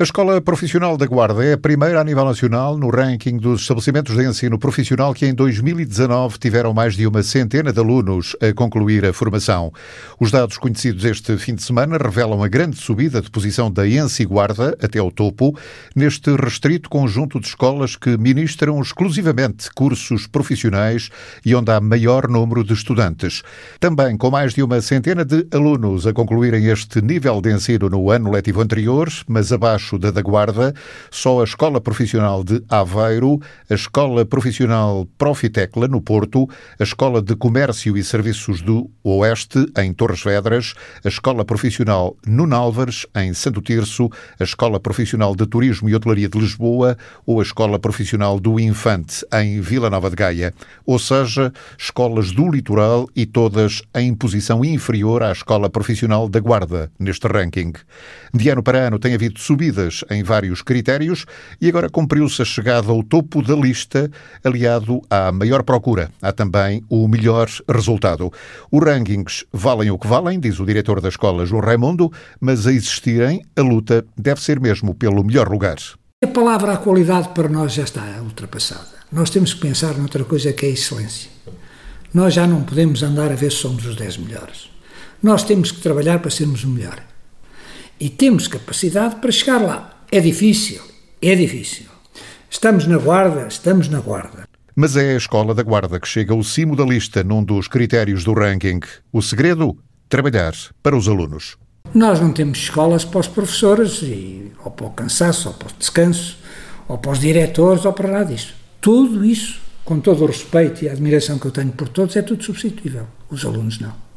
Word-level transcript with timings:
A 0.00 0.04
Escola 0.04 0.40
Profissional 0.40 0.96
da 0.96 1.06
Guarda 1.06 1.44
é 1.44 1.54
a 1.54 1.58
primeira 1.58 2.00
a 2.00 2.04
nível 2.04 2.24
nacional 2.24 2.78
no 2.78 2.88
ranking 2.88 3.36
dos 3.36 3.62
estabelecimentos 3.62 4.14
de 4.14 4.24
ensino 4.24 4.56
profissional 4.56 5.12
que 5.12 5.26
em 5.26 5.34
2019 5.34 6.38
tiveram 6.38 6.72
mais 6.72 6.94
de 6.94 7.04
uma 7.04 7.20
centena 7.20 7.72
de 7.72 7.80
alunos 7.80 8.36
a 8.40 8.54
concluir 8.54 9.04
a 9.04 9.12
formação. 9.12 9.72
Os 10.20 10.30
dados 10.30 10.56
conhecidos 10.56 11.04
este 11.04 11.36
fim 11.36 11.56
de 11.56 11.64
semana 11.64 11.98
revelam 11.98 12.44
a 12.44 12.46
grande 12.46 12.76
subida 12.76 13.20
de 13.20 13.28
posição 13.28 13.72
da 13.72 13.88
Ensi 13.88 14.24
Guarda 14.24 14.78
até 14.80 15.00
ao 15.00 15.10
topo, 15.10 15.58
neste 15.96 16.30
restrito 16.36 16.88
conjunto 16.88 17.40
de 17.40 17.48
escolas 17.48 17.96
que 17.96 18.16
ministram 18.16 18.80
exclusivamente 18.80 19.68
cursos 19.74 20.28
profissionais 20.28 21.10
e 21.44 21.56
onde 21.56 21.72
há 21.72 21.80
maior 21.80 22.28
número 22.28 22.62
de 22.62 22.72
estudantes. 22.72 23.42
Também 23.80 24.16
com 24.16 24.30
mais 24.30 24.54
de 24.54 24.62
uma 24.62 24.80
centena 24.80 25.24
de 25.24 25.44
alunos 25.50 26.06
a 26.06 26.12
concluírem 26.12 26.66
este 26.66 27.02
nível 27.02 27.40
de 27.40 27.52
ensino 27.52 27.90
no 27.90 28.12
ano 28.12 28.30
letivo 28.30 28.60
anterior, 28.60 29.08
mas 29.26 29.52
abaixo 29.52 29.87
da 29.96 30.10
da 30.10 30.20
Guarda, 30.20 30.74
só 31.10 31.40
a 31.40 31.44
Escola 31.44 31.80
Profissional 31.80 32.42
de 32.42 32.60
Aveiro, 32.68 33.40
a 33.70 33.74
Escola 33.74 34.26
Profissional 34.26 35.06
Profitecla, 35.16 35.86
no 35.86 36.02
Porto, 36.02 36.48
a 36.78 36.82
Escola 36.82 37.22
de 37.22 37.36
Comércio 37.36 37.96
e 37.96 38.02
Serviços 38.02 38.60
do 38.60 38.90
Oeste, 39.04 39.64
em 39.78 39.92
Torres 39.92 40.24
Vedras, 40.24 40.74
a 41.04 41.08
Escola 41.08 41.44
Profissional 41.44 42.16
Nuno 42.26 42.56
Álvares, 42.56 43.06
em 43.14 43.32
Santo 43.32 43.62
Tirso, 43.62 44.10
a 44.40 44.42
Escola 44.42 44.80
Profissional 44.80 45.36
de 45.36 45.46
Turismo 45.46 45.88
e 45.88 45.94
Hotelaria 45.94 46.28
de 46.28 46.38
Lisboa 46.38 46.98
ou 47.24 47.38
a 47.38 47.42
Escola 47.42 47.78
Profissional 47.78 48.40
do 48.40 48.58
Infante, 48.58 49.24
em 49.32 49.60
Vila 49.60 49.88
Nova 49.88 50.10
de 50.10 50.16
Gaia. 50.16 50.52
Ou 50.84 50.98
seja, 50.98 51.52
escolas 51.78 52.32
do 52.32 52.50
litoral 52.50 53.08
e 53.14 53.24
todas 53.24 53.82
em 53.94 54.12
posição 54.14 54.64
inferior 54.64 55.22
à 55.22 55.30
Escola 55.30 55.70
Profissional 55.70 56.28
da 56.28 56.40
Guarda, 56.40 56.90
neste 56.98 57.28
ranking. 57.28 57.72
De 58.34 58.48
ano 58.48 58.62
para 58.62 58.88
ano 58.88 58.98
tem 58.98 59.14
havido 59.14 59.38
subida 59.38 59.77
em 60.10 60.22
vários 60.22 60.62
critérios 60.62 61.26
e 61.60 61.68
agora 61.68 61.88
cumpriu-se 61.88 62.42
a 62.42 62.44
chegada 62.44 62.90
ao 62.90 63.02
topo 63.02 63.42
da 63.42 63.54
lista, 63.54 64.10
aliado 64.42 65.00
à 65.10 65.30
maior 65.32 65.62
procura. 65.62 66.10
Há 66.20 66.32
também 66.32 66.82
o 66.88 67.06
melhor 67.06 67.48
resultado. 67.68 68.32
Os 68.70 68.84
rankings 68.84 69.44
valem 69.52 69.90
o 69.90 69.98
que 69.98 70.06
valem, 70.06 70.40
diz 70.40 70.58
o 70.60 70.66
diretor 70.66 71.00
da 71.00 71.08
escola, 71.08 71.46
João 71.46 71.62
Raimundo, 71.62 72.10
mas 72.40 72.66
a 72.66 72.72
existirem, 72.72 73.42
a 73.56 73.62
luta 73.62 74.04
deve 74.16 74.40
ser 74.40 74.60
mesmo 74.60 74.94
pelo 74.94 75.24
melhor 75.24 75.48
lugar. 75.48 75.76
A 76.22 76.26
palavra 76.26 76.76
qualidade 76.76 77.28
para 77.28 77.48
nós 77.48 77.72
já 77.72 77.84
está 77.84 78.02
ultrapassada. 78.22 78.98
Nós 79.12 79.30
temos 79.30 79.54
que 79.54 79.60
pensar 79.60 79.96
noutra 79.96 80.24
coisa 80.24 80.52
que 80.52 80.66
é 80.66 80.68
a 80.68 80.72
excelência. 80.72 81.30
Nós 82.12 82.34
já 82.34 82.46
não 82.46 82.62
podemos 82.62 83.02
andar 83.02 83.30
a 83.30 83.36
ver 83.36 83.52
se 83.52 83.58
somos 83.58 83.86
os 83.86 83.94
10 83.94 84.16
melhores. 84.18 84.70
Nós 85.22 85.44
temos 85.44 85.70
que 85.70 85.80
trabalhar 85.80 86.18
para 86.18 86.30
sermos 86.30 86.64
o 86.64 86.68
melhor. 86.68 87.07
E 88.00 88.08
temos 88.08 88.46
capacidade 88.46 89.16
para 89.16 89.32
chegar 89.32 89.60
lá. 89.60 90.04
É 90.10 90.20
difícil, 90.20 90.80
é 91.20 91.34
difícil. 91.34 91.86
Estamos 92.48 92.86
na 92.86 92.96
guarda, 92.96 93.46
estamos 93.48 93.88
na 93.88 94.00
guarda. 94.00 94.48
Mas 94.74 94.96
é 94.96 95.14
a 95.14 95.16
escola 95.16 95.52
da 95.52 95.62
guarda 95.64 95.98
que 95.98 96.06
chega 96.06 96.32
ao 96.32 96.42
cimo 96.44 96.76
da 96.76 96.84
lista 96.84 97.24
num 97.24 97.42
dos 97.42 97.66
critérios 97.66 98.22
do 98.22 98.32
ranking. 98.32 98.78
O 99.12 99.20
segredo? 99.20 99.76
Trabalhar 100.08 100.54
para 100.82 100.96
os 100.96 101.08
alunos. 101.08 101.56
Nós 101.92 102.20
não 102.20 102.32
temos 102.32 102.58
escolas 102.58 103.04
para 103.04 103.20
os 103.20 103.26
professores, 103.26 104.00
e, 104.02 104.52
ou 104.64 104.70
para 104.70 104.86
o 104.86 104.90
cansaço, 104.90 105.48
ou 105.48 105.54
para 105.54 105.68
o 105.68 105.78
descanso, 105.78 106.38
ou 106.86 106.96
para 106.96 107.10
os 107.10 107.18
diretores, 107.18 107.84
ou 107.84 107.92
para 107.92 108.08
nada 108.08 108.26
disso. 108.26 108.54
Tudo 108.80 109.24
isso, 109.24 109.60
com 109.84 109.98
todo 109.98 110.22
o 110.22 110.26
respeito 110.26 110.84
e 110.84 110.88
a 110.88 110.92
admiração 110.92 111.38
que 111.38 111.46
eu 111.46 111.50
tenho 111.50 111.72
por 111.72 111.88
todos, 111.88 112.14
é 112.14 112.22
tudo 112.22 112.44
substituível. 112.44 113.06
Os 113.28 113.44
alunos 113.44 113.80
não. 113.80 114.07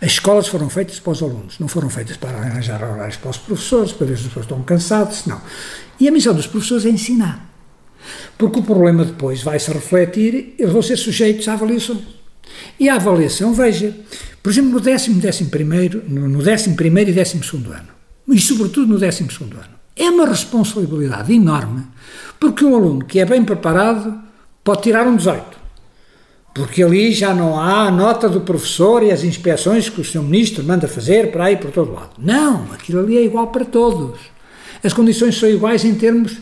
As 0.00 0.12
escolas 0.12 0.48
foram 0.48 0.70
feitas 0.70 0.98
para 0.98 1.12
os 1.12 1.22
alunos, 1.22 1.58
não 1.58 1.68
foram 1.68 1.90
feitas 1.90 2.16
para 2.16 2.38
arranjar 2.38 2.82
horários 2.82 3.16
para 3.16 3.30
os 3.30 3.36
professores, 3.36 3.92
para 3.92 4.06
ver 4.06 4.16
se 4.16 4.26
os 4.26 4.32
professores 4.32 4.46
estão 4.46 4.62
cansados, 4.62 5.26
não. 5.26 5.40
E 6.00 6.08
a 6.08 6.12
missão 6.12 6.34
dos 6.34 6.46
professores 6.46 6.86
é 6.86 6.90
ensinar. 6.90 7.48
Porque 8.36 8.60
o 8.60 8.62
problema 8.62 9.04
depois 9.04 9.42
vai-se 9.42 9.70
refletir, 9.70 10.54
eles 10.58 10.72
vão 10.72 10.82
ser 10.82 10.96
sujeitos 10.96 11.46
a 11.48 11.54
avaliações. 11.54 12.18
E 12.78 12.88
a 12.88 12.94
avaliação, 12.94 13.52
veja, 13.52 13.94
por 14.42 14.50
exemplo, 14.50 14.70
no 14.70 14.80
décimo, 14.80 15.20
décimo 15.20 15.50
primeiro, 15.50 16.02
no 16.08 16.42
décimo 16.42 16.76
primeiro 16.76 17.10
e 17.10 17.12
décimo 17.12 17.44
segundo 17.44 17.72
ano, 17.72 17.88
e 18.28 18.40
sobretudo 18.40 18.86
no 18.86 18.98
décimo 18.98 19.30
segundo 19.30 19.56
ano, 19.56 19.78
é 19.96 20.08
uma 20.08 20.26
responsabilidade 20.26 21.32
enorme, 21.32 21.84
porque 22.38 22.64
um 22.64 22.74
aluno 22.74 23.04
que 23.04 23.18
é 23.18 23.24
bem 23.24 23.44
preparado 23.44 24.18
pode 24.62 24.82
tirar 24.82 25.06
um 25.06 25.16
18, 25.16 25.57
porque 26.58 26.82
ali 26.82 27.12
já 27.12 27.32
não 27.32 27.56
há 27.56 27.86
a 27.86 27.90
nota 27.90 28.28
do 28.28 28.40
professor 28.40 29.04
e 29.04 29.12
as 29.12 29.22
inspeções 29.22 29.88
que 29.88 30.00
o 30.00 30.04
Sr. 30.04 30.22
Ministro 30.22 30.64
manda 30.64 30.88
fazer 30.88 31.30
para 31.30 31.44
aí 31.44 31.56
por 31.56 31.70
todo 31.70 31.92
lado. 31.92 32.10
Não, 32.18 32.64
aquilo 32.72 32.98
ali 32.98 33.16
é 33.16 33.24
igual 33.24 33.46
para 33.46 33.64
todos. 33.64 34.18
As 34.82 34.92
condições 34.92 35.38
são 35.38 35.48
iguais 35.48 35.84
em 35.84 35.94
termos 35.94 36.36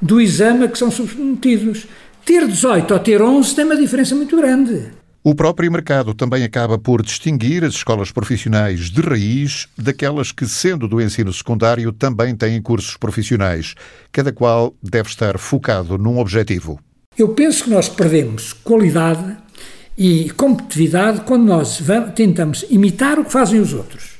do 0.00 0.22
exame 0.22 0.64
a 0.64 0.68
que 0.68 0.78
são 0.78 0.90
submetidos. 0.90 1.86
Ter 2.24 2.46
18 2.46 2.94
ou 2.94 2.98
ter 2.98 3.20
11 3.20 3.54
tem 3.54 3.66
uma 3.66 3.76
diferença 3.76 4.14
muito 4.14 4.34
grande. 4.38 4.86
O 5.22 5.34
próprio 5.34 5.70
mercado 5.70 6.14
também 6.14 6.44
acaba 6.44 6.78
por 6.78 7.02
distinguir 7.02 7.62
as 7.62 7.74
escolas 7.74 8.10
profissionais 8.10 8.88
de 8.88 9.02
raiz 9.02 9.68
daquelas 9.76 10.32
que, 10.32 10.46
sendo 10.46 10.88
do 10.88 10.98
ensino 10.98 11.30
secundário, 11.30 11.92
também 11.92 12.34
têm 12.34 12.62
cursos 12.62 12.96
profissionais. 12.96 13.74
Cada 14.10 14.32
qual 14.32 14.74
deve 14.82 15.10
estar 15.10 15.36
focado 15.36 15.98
num 15.98 16.18
objetivo. 16.18 16.80
Eu 17.18 17.30
penso 17.30 17.64
que 17.64 17.70
nós 17.70 17.88
perdemos 17.88 18.52
qualidade 18.52 19.36
e 19.98 20.30
competitividade 20.30 21.22
quando 21.22 21.44
nós 21.44 21.80
vamos, 21.80 22.14
tentamos 22.14 22.64
imitar 22.70 23.18
o 23.18 23.24
que 23.24 23.32
fazem 23.32 23.58
os 23.58 23.72
outros. 23.72 24.10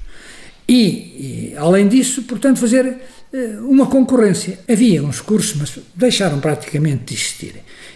E, 0.69 1.53
e, 1.53 1.55
além 1.57 1.87
disso, 1.87 2.25
portanto, 2.25 2.59
fazer 2.59 2.85
uh, 3.33 3.69
uma 3.69 3.87
concorrência. 3.87 4.59
Havia 4.69 5.03
uns 5.05 5.21
cursos, 5.21 5.57
mas 5.57 5.79
deixaram 5.95 6.41
praticamente 6.41 7.05
de 7.05 7.15
existir. 7.15 7.55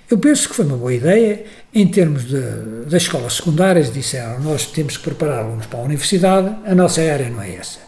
Eu 0.08 0.18
penso 0.18 0.48
que 0.48 0.54
foi 0.54 0.64
uma 0.64 0.76
boa 0.76 0.94
ideia, 0.94 1.44
em 1.74 1.88
termos 1.88 2.28
de, 2.28 2.40
das 2.88 3.02
escolas 3.02 3.34
secundárias, 3.34 3.92
disseram 3.92 4.40
nós 4.40 4.66
temos 4.66 4.96
que 4.96 5.02
preparar 5.02 5.40
alunos 5.40 5.66
para 5.66 5.80
a 5.80 5.82
universidade, 5.82 6.54
a 6.64 6.74
nossa 6.76 7.00
área 7.00 7.28
não 7.28 7.42
é 7.42 7.56
essa. 7.56 7.80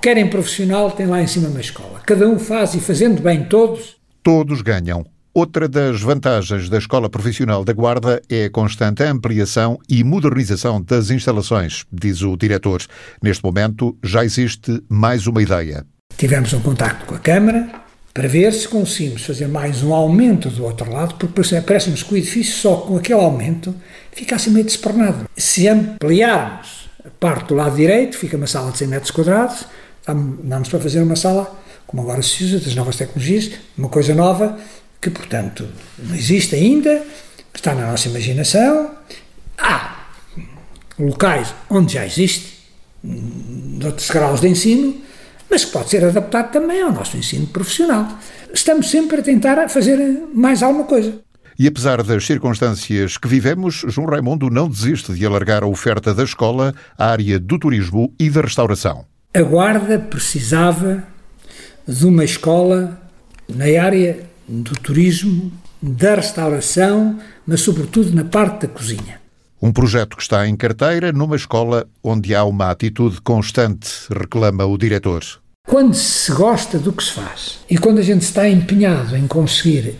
Querem 0.00 0.28
profissional, 0.28 0.90
tem 0.90 1.06
lá 1.06 1.20
em 1.20 1.26
cima 1.26 1.48
uma 1.48 1.60
escola. 1.60 2.00
Cada 2.06 2.26
um 2.26 2.38
faz 2.38 2.74
e 2.74 2.80
fazendo 2.80 3.20
bem 3.20 3.44
todos. 3.44 3.96
Todos 4.22 4.62
ganham. 4.62 5.13
Outra 5.36 5.66
das 5.68 6.00
vantagens 6.00 6.68
da 6.68 6.78
Escola 6.78 7.10
Profissional 7.10 7.64
da 7.64 7.72
Guarda 7.72 8.22
é 8.30 8.44
a 8.44 8.50
constante 8.50 9.02
ampliação 9.02 9.80
e 9.88 10.04
modernização 10.04 10.80
das 10.80 11.10
instalações, 11.10 11.84
diz 11.92 12.22
o 12.22 12.36
diretor. 12.36 12.80
Neste 13.20 13.42
momento 13.42 13.98
já 14.00 14.24
existe 14.24 14.80
mais 14.88 15.26
uma 15.26 15.42
ideia. 15.42 15.84
Tivemos 16.16 16.52
um 16.52 16.60
contacto 16.60 17.06
com 17.06 17.16
a 17.16 17.18
Câmara 17.18 17.68
para 18.14 18.28
ver 18.28 18.52
se 18.52 18.68
conseguimos 18.68 19.24
fazer 19.24 19.48
mais 19.48 19.82
um 19.82 19.92
aumento 19.92 20.48
do 20.50 20.62
outro 20.62 20.88
lado, 20.88 21.16
porque 21.16 21.60
parece-nos 21.62 22.04
que 22.04 22.14
o 22.14 22.16
edifício 22.16 22.54
só 22.54 22.76
com 22.76 22.96
aquele 22.96 23.18
aumento 23.18 23.74
ficasse 24.12 24.48
meio 24.50 24.64
desprenado. 24.64 25.28
Se 25.36 25.66
ampliarmos 25.66 26.88
a 27.04 27.10
parte 27.10 27.48
do 27.48 27.56
lado 27.56 27.74
direito, 27.74 28.16
fica 28.16 28.36
uma 28.36 28.46
sala 28.46 28.70
de 28.70 28.78
100 28.78 28.86
metros 28.86 29.10
quadrados, 29.10 29.64
vamos 30.06 30.68
para 30.68 30.78
fazer 30.78 31.02
uma 31.02 31.16
sala, 31.16 31.52
como 31.88 32.02
agora 32.02 32.22
se 32.22 32.44
usa, 32.44 32.60
das 32.60 32.76
novas 32.76 32.94
tecnologias, 32.94 33.50
uma 33.76 33.88
coisa 33.88 34.14
nova, 34.14 34.56
que, 35.04 35.10
portanto, 35.10 35.68
não 35.98 36.14
existe 36.14 36.54
ainda, 36.54 37.02
está 37.54 37.74
na 37.74 37.90
nossa 37.90 38.08
imaginação. 38.08 38.90
Há 39.58 40.06
locais 40.98 41.54
onde 41.68 41.92
já 41.92 42.06
existe, 42.06 42.54
de 43.02 43.84
outros 43.84 44.10
graus 44.10 44.40
de 44.40 44.48
ensino, 44.48 44.96
mas 45.50 45.66
que 45.66 45.72
pode 45.72 45.90
ser 45.90 46.02
adaptado 46.04 46.52
também 46.52 46.80
ao 46.80 46.90
nosso 46.90 47.18
ensino 47.18 47.46
profissional. 47.48 48.18
Estamos 48.52 48.90
sempre 48.90 49.20
a 49.20 49.22
tentar 49.22 49.68
fazer 49.68 49.98
mais 50.32 50.62
alguma 50.62 50.84
coisa. 50.84 51.20
E 51.58 51.66
apesar 51.68 52.02
das 52.02 52.24
circunstâncias 52.24 53.18
que 53.18 53.28
vivemos, 53.28 53.84
João 53.88 54.08
Raimundo 54.08 54.48
não 54.48 54.70
desiste 54.70 55.12
de 55.12 55.26
alargar 55.26 55.62
a 55.62 55.66
oferta 55.66 56.14
da 56.14 56.24
escola 56.24 56.74
à 56.96 57.10
área 57.10 57.38
do 57.38 57.58
turismo 57.58 58.10
e 58.18 58.30
da 58.30 58.40
restauração. 58.40 59.04
A 59.34 59.42
Guarda 59.42 59.98
precisava 59.98 61.04
de 61.86 62.06
uma 62.06 62.24
escola 62.24 62.98
na 63.46 63.66
área 63.80 64.33
do 64.48 64.72
turismo, 64.72 65.52
da 65.80 66.14
restauração, 66.16 67.18
mas 67.46 67.60
sobretudo 67.60 68.14
na 68.14 68.24
parte 68.24 68.66
da 68.66 68.68
cozinha. 68.68 69.20
Um 69.60 69.72
projeto 69.72 70.16
que 70.16 70.22
está 70.22 70.46
em 70.46 70.56
carteira 70.56 71.12
numa 71.12 71.36
escola 71.36 71.86
onde 72.02 72.34
há 72.34 72.44
uma 72.44 72.70
atitude 72.70 73.20
constante, 73.20 73.88
reclama 74.10 74.64
o 74.66 74.76
diretor. 74.76 75.22
Quando 75.66 75.94
se 75.94 76.30
gosta 76.32 76.78
do 76.78 76.92
que 76.92 77.02
se 77.02 77.12
faz 77.12 77.60
e 77.70 77.78
quando 77.78 77.98
a 77.98 78.02
gente 78.02 78.22
está 78.22 78.46
empenhado 78.48 79.16
em 79.16 79.26
conseguir 79.26 79.96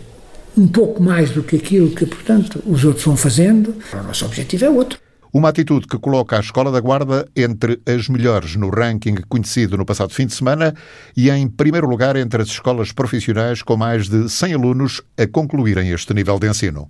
um 0.56 0.68
pouco 0.68 1.02
mais 1.02 1.30
do 1.30 1.42
que 1.42 1.56
aquilo 1.56 1.90
que, 1.90 2.06
portanto, 2.06 2.62
os 2.66 2.84
outros 2.84 3.04
vão 3.04 3.16
fazendo, 3.16 3.74
o 3.92 4.02
nosso 4.02 4.24
objetivo 4.24 4.64
é 4.66 4.70
outro. 4.70 4.98
Uma 5.34 5.48
atitude 5.48 5.88
que 5.88 5.98
coloca 5.98 6.36
a 6.36 6.40
Escola 6.40 6.70
da 6.70 6.78
Guarda 6.78 7.28
entre 7.34 7.80
as 7.84 8.08
melhores 8.08 8.54
no 8.54 8.70
ranking 8.70 9.16
conhecido 9.28 9.76
no 9.76 9.84
passado 9.84 10.14
fim 10.14 10.26
de 10.26 10.32
semana 10.32 10.72
e 11.16 11.28
em 11.28 11.48
primeiro 11.48 11.88
lugar 11.88 12.14
entre 12.14 12.40
as 12.40 12.46
escolas 12.46 12.92
profissionais 12.92 13.60
com 13.60 13.76
mais 13.76 14.08
de 14.08 14.28
100 14.28 14.54
alunos 14.54 15.02
a 15.18 15.26
concluírem 15.26 15.90
este 15.90 16.14
nível 16.14 16.38
de 16.38 16.48
ensino. 16.48 16.88